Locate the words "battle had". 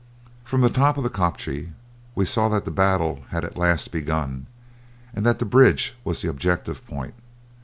2.71-3.45